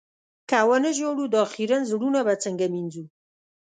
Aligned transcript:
که 0.49 0.59
و 0.67 0.69
نه 0.83 0.91
ژاړو، 0.97 1.25
دا 1.35 1.43
خيرن 1.53 1.81
زړونه 1.91 2.19
به 2.27 2.33
څنګه 2.43 2.65
مينځو؟ 2.73 3.03